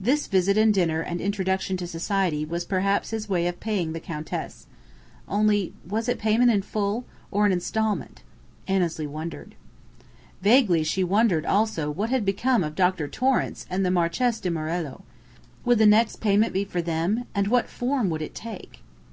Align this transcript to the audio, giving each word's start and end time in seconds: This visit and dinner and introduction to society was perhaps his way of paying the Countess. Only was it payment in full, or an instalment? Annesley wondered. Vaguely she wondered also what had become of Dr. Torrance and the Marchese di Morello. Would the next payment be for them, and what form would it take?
This 0.00 0.26
visit 0.26 0.58
and 0.58 0.74
dinner 0.74 1.00
and 1.00 1.20
introduction 1.20 1.76
to 1.76 1.86
society 1.86 2.44
was 2.44 2.64
perhaps 2.64 3.10
his 3.10 3.28
way 3.28 3.46
of 3.46 3.60
paying 3.60 3.92
the 3.92 4.00
Countess. 4.00 4.66
Only 5.28 5.72
was 5.88 6.08
it 6.08 6.18
payment 6.18 6.50
in 6.50 6.62
full, 6.62 7.04
or 7.30 7.46
an 7.46 7.52
instalment? 7.52 8.24
Annesley 8.66 9.06
wondered. 9.06 9.54
Vaguely 10.42 10.82
she 10.82 11.04
wondered 11.04 11.46
also 11.46 11.88
what 11.88 12.10
had 12.10 12.24
become 12.24 12.64
of 12.64 12.74
Dr. 12.74 13.06
Torrance 13.06 13.64
and 13.70 13.86
the 13.86 13.92
Marchese 13.92 14.40
di 14.42 14.48
Morello. 14.50 15.04
Would 15.64 15.78
the 15.78 15.86
next 15.86 16.16
payment 16.16 16.52
be 16.52 16.64
for 16.64 16.82
them, 16.82 17.26
and 17.32 17.46
what 17.46 17.68
form 17.70 18.10
would 18.10 18.22
it 18.22 18.34
take? 18.34 18.80